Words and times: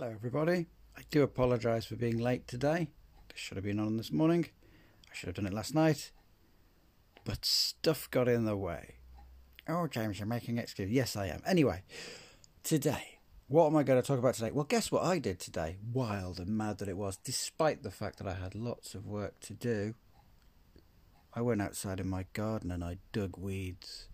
Hello, 0.00 0.12
everybody. 0.12 0.66
I 0.96 1.02
do 1.10 1.22
apologise 1.22 1.84
for 1.84 1.94
being 1.94 2.16
late 2.16 2.48
today. 2.48 2.88
This 3.28 3.38
should 3.38 3.58
have 3.58 3.66
been 3.66 3.78
on 3.78 3.98
this 3.98 4.10
morning. 4.10 4.46
I 5.10 5.14
should 5.14 5.26
have 5.26 5.36
done 5.36 5.44
it 5.46 5.52
last 5.52 5.74
night. 5.74 6.10
But 7.26 7.44
stuff 7.44 8.10
got 8.10 8.26
in 8.26 8.46
the 8.46 8.56
way. 8.56 8.94
Oh, 9.68 9.86
James, 9.88 10.18
you're 10.18 10.26
making 10.26 10.56
excuses. 10.56 10.90
Yes, 10.90 11.16
I 11.16 11.26
am. 11.26 11.42
Anyway, 11.46 11.82
today, 12.62 13.18
what 13.48 13.66
am 13.66 13.76
I 13.76 13.82
going 13.82 14.00
to 14.00 14.06
talk 14.06 14.18
about 14.18 14.32
today? 14.32 14.50
Well, 14.50 14.64
guess 14.64 14.90
what 14.90 15.04
I 15.04 15.18
did 15.18 15.38
today? 15.38 15.76
Wild 15.92 16.38
and 16.38 16.56
mad 16.56 16.78
that 16.78 16.88
it 16.88 16.96
was, 16.96 17.18
despite 17.18 17.82
the 17.82 17.90
fact 17.90 18.16
that 18.20 18.26
I 18.26 18.42
had 18.42 18.54
lots 18.54 18.94
of 18.94 19.04
work 19.04 19.38
to 19.40 19.52
do. 19.52 19.96
I 21.34 21.42
went 21.42 21.60
outside 21.60 22.00
in 22.00 22.08
my 22.08 22.24
garden 22.32 22.70
and 22.70 22.82
I 22.82 22.96
dug 23.12 23.36
weeds. 23.36 24.08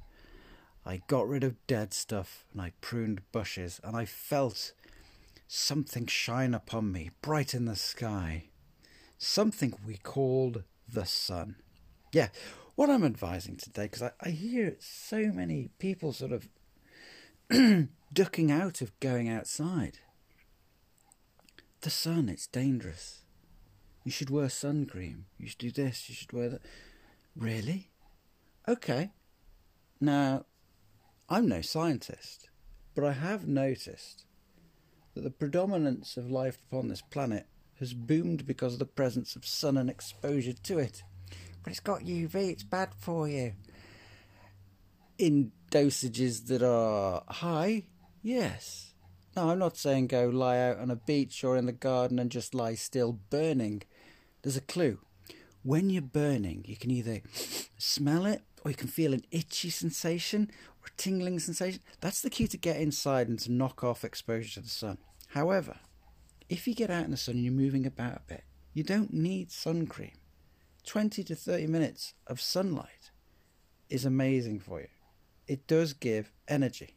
I 0.85 1.03
got 1.07 1.29
rid 1.29 1.45
of 1.45 1.65
dead 1.69 1.95
stuff 1.95 2.45
and 2.53 2.61
I 2.61 2.73
pruned 2.81 3.21
bushes 3.31 3.81
and 3.85 3.97
I 3.97 4.05
felt 4.05 4.73
something 5.47 6.07
shine 6.07 6.55
upon 6.55 6.93
me, 6.93 7.11
bright 7.23 7.55
in 7.55 7.65
the 7.65 7.77
sky. 7.77 8.51
Something 9.19 9.75
we 9.87 9.97
called 9.97 10.65
the 10.93 11.07
sun. 11.07 11.57
Yeah, 12.13 12.29
what 12.75 12.91
I'm 12.91 13.05
advising 13.05 13.57
today, 13.57 13.85
because 13.85 14.03
I, 14.03 14.11
I 14.21 14.31
hear 14.31 14.77
so 14.79 15.33
many 15.33 15.71
people 15.79 16.13
sort 16.13 16.33
of 16.33 16.49
ducking 18.13 18.51
out 18.51 18.81
of 18.83 18.99
going 19.01 19.29
outside. 19.29 19.99
The 21.81 21.91
sun, 21.91 22.29
it's 22.29 22.47
dangerous. 22.47 23.23
You 24.05 24.11
should 24.11 24.31
wear 24.31 24.49
sun 24.49 24.87
cream. 24.87 25.27
You 25.39 25.49
should 25.49 25.59
do 25.59 25.71
this, 25.71 26.09
you 26.09 26.15
should 26.15 26.33
wear 26.33 26.49
that. 26.49 26.63
Really? 27.35 27.91
Okay. 28.69 29.11
Now, 30.01 30.45
I'm 31.29 31.49
no 31.49 31.61
scientist, 31.61 32.49
but 32.95 33.05
I 33.05 33.13
have 33.13 33.47
noticed 33.47 34.25
that 35.17 35.23
the 35.23 35.31
predominance 35.31 36.19
of 36.19 36.31
life 36.31 36.59
upon 36.71 36.89
this 36.89 37.01
planet 37.01 37.47
has 37.79 37.95
boomed 37.95 38.47
because 38.47 38.75
of 38.75 38.79
the 38.79 38.85
presence 38.85 39.35
of 39.35 39.47
sun 39.47 39.79
and 39.79 39.89
exposure 39.89 40.53
to 40.53 40.79
it. 40.79 41.03
But 41.63 41.71
it's 41.71 41.81
got 41.81 42.03
UV, 42.03 42.35
it's 42.35 42.63
bad 42.63 42.91
for 42.99 43.27
you. 43.27 43.55
In 45.19 45.53
dosages 45.71 46.49
that 46.49 46.63
are 46.63 47.23
high, 47.29 47.85
yes. 48.23 48.93
No, 49.35 49.49
I'm 49.49 49.59
not 49.59 49.79
saying 49.79 50.09
go 50.09 50.29
lie 50.29 50.59
out 50.59 50.79
on 50.79 50.91
a 50.91 50.97
beach 50.97 51.43
or 51.43 51.57
in 51.57 51.65
the 51.65 51.73
garden 51.73 52.19
and 52.19 52.31
just 52.31 52.55
lie 52.55 52.75
still 52.75 53.19
burning. 53.31 53.85
There's 54.43 54.59
a 54.59 54.61
clue. 54.61 54.99
When 55.63 55.89
you're 55.89 56.03
burning, 56.03 56.63
you 56.69 56.77
can 56.77 56.91
either 56.91 57.23
smell 57.79 58.27
it 58.27 58.43
or 58.65 58.71
you 58.71 58.77
can 58.77 58.89
feel 58.89 59.15
an 59.15 59.25
itchy 59.31 59.71
sensation 59.71 60.51
tingling 60.97 61.39
sensation. 61.39 61.81
That's 62.01 62.21
the 62.21 62.31
key 62.31 62.47
to 62.49 62.57
get 62.57 62.81
inside 62.81 63.29
and 63.29 63.39
to 63.41 63.53
knock 63.53 63.83
off 63.83 64.05
exposure 64.05 64.55
to 64.55 64.61
the 64.61 64.69
sun. 64.69 64.99
However, 65.29 65.77
if 66.49 66.67
you 66.67 66.75
get 66.75 66.91
out 66.91 67.05
in 67.05 67.11
the 67.11 67.17
sun 67.17 67.37
and 67.37 67.45
you're 67.45 67.53
moving 67.53 67.87
about 67.87 68.17
a 68.17 68.23
bit, 68.27 68.45
you 68.73 68.83
don't 68.83 69.13
need 69.13 69.51
sun 69.51 69.87
cream. 69.87 70.19
20 70.87 71.25
to 71.25 71.35
30 71.35 71.67
minutes 71.67 72.15
of 72.27 72.41
sunlight 72.41 73.11
is 73.89 74.05
amazing 74.05 74.61
for 74.61 74.81
you. 74.81 74.89
It 75.47 75.67
does 75.67 75.93
give 75.93 76.31
energy. 76.47 76.97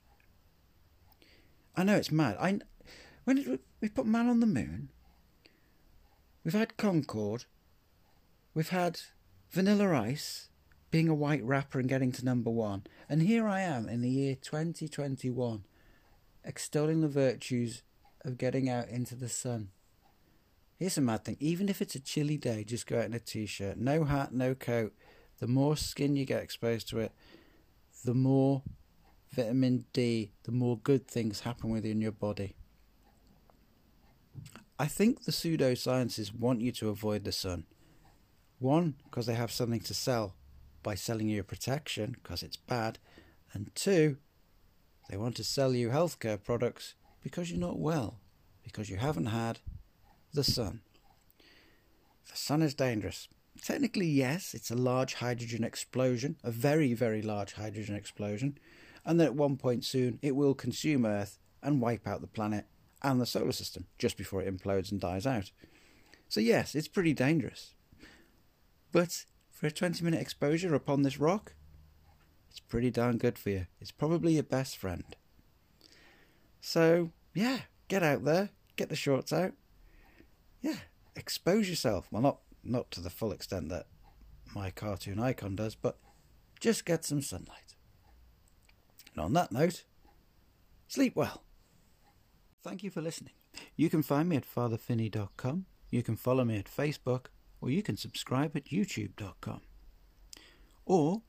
I 1.76 1.84
know 1.84 1.95
it's 1.95 2.12
mad. 2.12 2.38
I 2.40 2.60
when 3.23 3.36
did 3.36 3.48
we, 3.48 3.60
we 3.82 3.90
put 3.90 4.06
man 4.06 4.28
on 4.28 4.40
the 4.40 4.45
moon? 4.45 4.90
We've 6.44 6.54
had 6.54 6.78
Concorde. 6.78 7.45
We've 8.54 8.70
had 8.70 9.00
Vanilla 9.52 9.94
Ice 10.02 10.48
being 10.92 11.08
a 11.08 11.14
white 11.14 11.44
rapper 11.44 11.80
and 11.80 11.90
getting 11.90 12.12
to 12.14 12.26
number 12.26 12.50
one. 12.50 12.84
And 13.08 13.22
here 13.22 13.48
I 13.48 13.62
am 13.62 13.88
in 13.88 14.02
the 14.02 14.09
year 14.09 14.36
2021 14.36 15.64
extolling 16.44 17.02
the 17.02 17.08
virtues 17.08 17.84
of 18.26 18.38
getting 18.38 18.70
out 18.70 18.90
into 18.90 19.16
the 19.16 19.30
sun. 19.30 19.70
Here's 20.78 20.98
a 20.98 21.02
mad 21.02 21.26
thing 21.26 21.38
even 21.40 21.70
if 21.70 21.82
it's 21.82 21.95
a 21.95 22.00
chilly 22.00 22.38
day, 22.38 22.64
just 22.64 22.88
go 22.88 23.00
out 23.00 23.06
in 23.06 23.14
a 23.14 23.20
t 23.20 23.45
shirt, 23.45 23.78
no 23.78 24.06
hat, 24.06 24.34
no 24.34 24.56
coat. 24.56 24.94
The 25.40 25.48
more 25.48 25.78
skin 25.78 26.16
you 26.16 26.26
get 26.26 26.44
exposed 26.44 26.89
to 26.89 27.00
it, 27.00 27.11
the 28.04 28.14
more 28.14 28.64
vitamin 29.32 29.86
D, 29.94 30.32
the 30.44 30.52
more 30.52 30.77
good 30.77 31.08
things 31.08 31.42
happen 31.42 31.70
within 31.70 32.02
your 32.02 32.11
body. 32.11 32.56
I 34.77 34.88
think 34.88 35.23
the 35.23 35.32
pseudosciences 35.32 36.33
want 36.33 36.61
you 36.61 36.71
to 36.73 36.89
avoid 36.89 37.26
the 37.26 37.32
sun. 37.32 37.66
One, 38.60 38.95
because 39.06 39.26
they 39.26 39.36
have 39.36 39.52
something 39.52 39.82
to 39.82 39.94
sell 39.94 40.36
by 40.84 40.95
selling 40.95 41.30
you 41.30 41.44
protection, 41.44 42.16
because 42.22 42.44
it's 42.44 42.58
bad. 42.58 43.00
And 43.54 43.73
two, 43.76 44.17
they 45.10 45.17
want 45.17 45.36
to 45.38 45.44
sell 45.44 45.73
you 45.73 45.90
healthcare 45.90 46.42
products 46.42 46.95
because 47.22 47.50
you're 47.50 47.60
not 47.60 47.80
well, 47.80 48.20
because 48.64 48.89
you 48.89 48.98
haven't 48.98 49.28
had 49.28 49.60
the 50.34 50.44
sun. 50.44 50.82
The 52.30 52.38
sun 52.38 52.62
is 52.62 52.73
dangerous. 52.73 53.28
Technically, 53.62 54.06
yes, 54.06 54.54
it's 54.54 54.72
a 54.72 54.76
large 54.76 55.16
hydrogen 55.16 55.64
explosion, 55.64 56.38
a 56.44 56.52
very, 56.52 56.94
very 56.94 57.22
large 57.22 57.54
hydrogen 57.54 57.95
explosion, 57.95 58.58
and 59.04 59.20
that 59.20 59.26
at 59.26 59.36
one 59.36 59.58
point 59.58 59.84
soon 59.84 60.20
it 60.22 60.36
will 60.36 60.54
consume 60.54 61.06
Earth 61.06 61.39
and 61.62 61.82
wipe 61.82 62.08
out 62.08 62.22
the 62.22 62.28
planet 62.28 62.66
and 63.02 63.20
the 63.20 63.26
solar 63.26 63.52
system 63.52 63.86
just 63.98 64.18
before 64.18 64.42
it 64.42 64.58
implodes 64.58 64.92
and 64.92 65.02
dies 65.02 65.26
out. 65.26 65.52
So, 66.28 66.39
yes, 66.39 66.76
it's 66.76 66.88
pretty 66.88 67.14
dangerous. 67.14 67.73
But 68.92 69.26
for 69.59 69.67
a 69.67 69.71
20 69.71 70.05
minute 70.05 70.21
exposure 70.21 70.73
upon 70.73 71.02
this 71.02 71.20
rock, 71.20 71.53
it's 72.49 72.61
pretty 72.61 72.89
darn 72.89 73.17
good 73.17 73.37
for 73.37 73.49
you. 73.49 73.67
It's 73.81 73.92
probably 73.92 74.36
your 74.36 74.43
best 74.43 74.77
friend. 74.77 75.03
So, 76.61 77.11
yeah, 77.33 77.59
get 77.89 78.02
out 78.02 78.23
there, 78.23 78.52
get 78.77 78.87
the 78.87 78.95
shorts 78.95 79.33
out. 79.33 79.52
Yeah, 80.61 80.77
expose 81.14 81.70
yourself. 81.70 82.08
Well, 82.09 82.21
not 82.21 82.39
not 82.64 82.89
to 82.92 83.02
the 83.02 83.09
full 83.09 83.33
extent 83.33 83.67
that 83.67 83.87
my 84.55 84.71
cartoon 84.71 85.20
icon 85.20 85.58
does, 85.58 85.76
but 85.76 85.97
just 86.61 86.86
get 86.86 87.03
some 87.03 87.21
sunlight. 87.21 87.76
And 89.14 89.26
on 89.26 89.33
that 89.33 89.52
note, 89.52 89.83
sleep 90.87 91.17
well. 91.17 91.43
Thank 92.64 92.81
you 92.81 92.89
for 92.89 93.02
listening. 93.02 93.33
You 93.76 93.89
can 93.89 94.03
find 94.03 94.30
me 94.30 94.37
at 94.37 94.49
fatherfinney.com. 94.49 95.65
You 95.91 96.03
can 96.03 96.15
follow 96.15 96.45
me 96.45 96.58
at 96.58 96.73
Facebook, 96.73 97.26
or 97.61 97.70
you 97.70 97.83
can 97.83 97.97
subscribe 97.97 98.55
at 98.55 98.65
youtube.com. 98.65 99.61
Or 100.86 101.21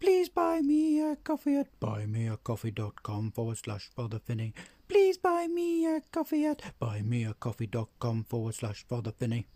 Please 0.00 0.30
buy 0.30 0.62
me 0.62 0.98
a 1.02 1.14
coffee 1.16 1.56
at 1.56 1.78
buymeacoffee.com 1.78 3.32
forward 3.32 3.58
slash 3.58 3.90
Father 3.94 4.18
Finney. 4.18 4.54
Please 4.88 5.18
buy 5.18 5.46
me 5.46 5.84
a 5.84 6.00
coffee 6.10 6.46
at 6.46 6.62
buymeacoffee.com 6.80 8.24
forward 8.24 8.54
slash 8.54 8.86
Father 8.88 9.12
Finney. 9.12 9.46